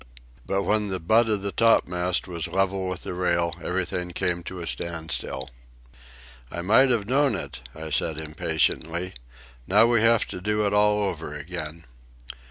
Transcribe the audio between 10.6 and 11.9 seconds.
it all over again."